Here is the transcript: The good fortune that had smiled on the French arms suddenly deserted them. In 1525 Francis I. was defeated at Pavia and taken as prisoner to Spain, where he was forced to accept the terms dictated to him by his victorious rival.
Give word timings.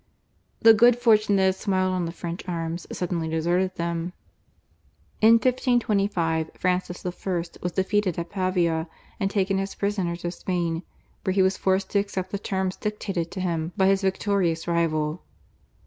The 0.61 0.73
good 0.73 0.95
fortune 0.97 1.35
that 1.35 1.43
had 1.43 1.53
smiled 1.57 1.93
on 1.93 2.05
the 2.07 2.11
French 2.11 2.47
arms 2.49 2.87
suddenly 2.91 3.29
deserted 3.29 3.75
them. 3.75 4.13
In 5.21 5.33
1525 5.33 6.49
Francis 6.57 7.05
I. 7.05 7.43
was 7.61 7.71
defeated 7.73 8.17
at 8.17 8.31
Pavia 8.31 8.89
and 9.19 9.29
taken 9.29 9.59
as 9.59 9.75
prisoner 9.75 10.15
to 10.15 10.31
Spain, 10.31 10.81
where 11.23 11.33
he 11.33 11.43
was 11.43 11.55
forced 11.55 11.91
to 11.91 11.99
accept 11.99 12.31
the 12.31 12.39
terms 12.39 12.77
dictated 12.77 13.29
to 13.29 13.41
him 13.41 13.73
by 13.77 13.85
his 13.85 14.01
victorious 14.01 14.67
rival. 14.67 15.21